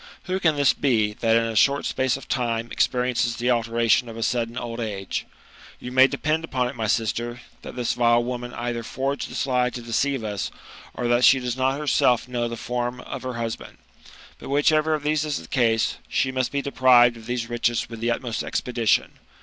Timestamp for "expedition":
18.43-19.19